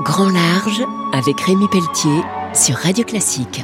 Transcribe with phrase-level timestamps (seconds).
[0.00, 2.22] Grand Large avec Rémi Pelletier
[2.54, 3.62] sur Radio Classique.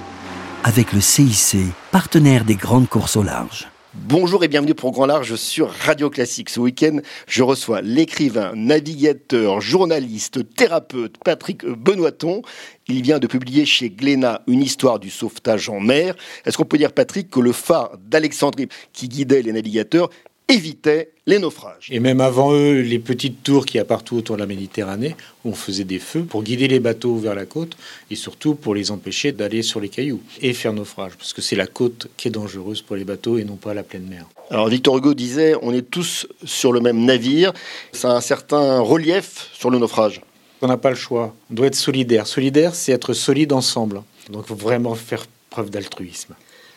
[0.62, 1.56] Avec le CIC,
[1.90, 3.68] partenaire des grandes courses au large.
[3.94, 6.50] Bonjour et bienvenue pour Grand Large sur Radio Classique.
[6.50, 12.42] Ce week-end, je reçois l'écrivain, navigateur, journaliste, thérapeute Patrick Benoîton.
[12.88, 16.14] Il vient de publier chez Glénat une histoire du sauvetage en mer.
[16.44, 20.10] Est-ce qu'on peut dire, Patrick, que le phare d'Alexandrie qui guidait les navigateurs
[20.48, 21.88] évitait les naufrages.
[21.90, 25.14] Et même avant eux, les petites tours qu'il y a partout autour de la Méditerranée,
[25.44, 27.76] où on faisait des feux pour guider les bateaux vers la côte
[28.10, 31.56] et surtout pour les empêcher d'aller sur les cailloux et faire naufrage, parce que c'est
[31.56, 34.26] la côte qui est dangereuse pour les bateaux et non pas la pleine mer.
[34.50, 37.52] Alors Victor Hugo disait, on est tous sur le même navire,
[37.92, 40.22] ça a un certain relief sur le naufrage.
[40.62, 42.26] On n'a pas le choix, on doit être solidaire.
[42.26, 44.02] Solidaire, c'est être solide ensemble.
[44.30, 46.34] Donc il faut vraiment faire preuve d'altruisme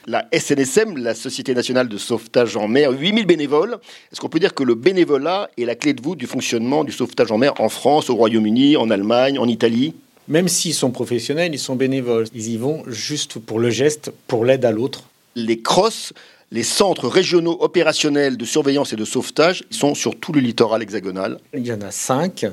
[0.07, 3.77] la SNSM, la Société nationale de sauvetage en mer, 8000 bénévoles.
[4.11, 6.91] Est-ce qu'on peut dire que le bénévolat est la clé de voûte du fonctionnement du
[6.91, 9.93] sauvetage en mer en France, au Royaume-Uni, en Allemagne, en Italie?
[10.27, 12.27] Même s'ils sont professionnels, ils sont bénévoles.
[12.33, 15.03] Ils y vont juste pour le geste, pour l'aide à l'autre.
[15.35, 16.13] Les CROSS,
[16.51, 21.39] les centres régionaux opérationnels de surveillance et de sauvetage, sont sur tout le littoral hexagonal.
[21.53, 22.45] Il y en a cinq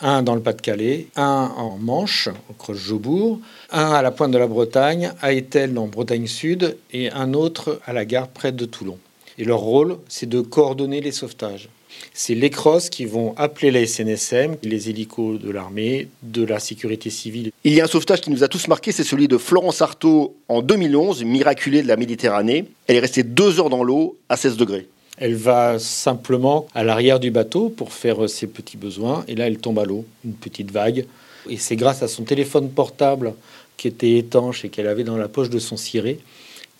[0.00, 4.46] un dans le Pas-de-Calais, un en Manche, au Creuse-Jaubourg, un à la pointe de la
[4.46, 8.98] Bretagne, à Etel, en Bretagne Sud, et un autre à la gare près de Toulon.
[9.38, 11.68] Et leur rôle, c'est de coordonner les sauvetages.
[12.14, 17.10] C'est les CROSS qui vont appeler la SNSM, les hélicos de l'armée, de la sécurité
[17.10, 17.50] civile.
[17.64, 20.34] Il y a un sauvetage qui nous a tous marqué, c'est celui de Florence Artaud
[20.48, 22.66] en 2011, miraculée de la Méditerranée.
[22.86, 24.88] Elle est restée deux heures dans l'eau à 16 degrés.
[25.20, 29.24] Elle va simplement à l'arrière du bateau pour faire ses petits besoins.
[29.28, 31.06] Et là, elle tombe à l'eau, une petite vague.
[31.48, 33.34] Et c'est grâce à son téléphone portable
[33.76, 36.18] qui était étanche et qu'elle avait dans la poche de son ciré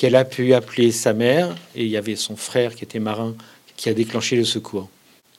[0.01, 1.55] qu'elle a pu appeler sa mère.
[1.77, 3.35] Et il y avait son frère qui était marin
[3.77, 4.89] qui a déclenché le secours.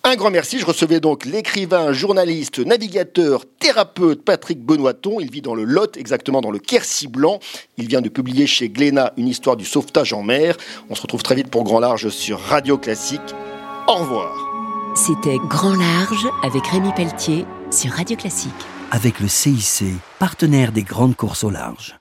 [0.04, 0.58] Un grand merci.
[0.58, 5.20] Je recevais donc l'écrivain, journaliste, navigateur, thérapeute Patrick Benoîton.
[5.20, 7.40] Il vit dans le Lot, exactement dans le Quercy Blanc.
[7.78, 10.58] Il vient de publier chez Glénat une histoire du sauvetage en mer.
[10.90, 13.22] On se retrouve très vite pour Grand Large sur Radio Classique.
[13.88, 14.34] Au revoir.
[14.96, 18.52] C'était Grand Large avec Rémi Pelletier sur Radio Classique.
[18.90, 19.86] Avec le CIC,
[20.18, 22.01] partenaire des grandes courses au large.